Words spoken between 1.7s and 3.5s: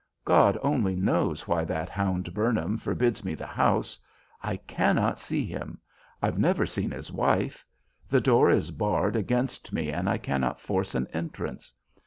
hound Burnham forbids me the